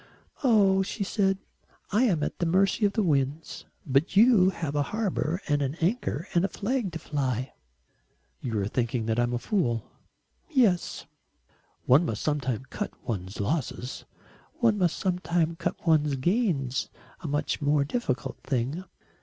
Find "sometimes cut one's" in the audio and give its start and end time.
12.23-13.39, 14.97-16.15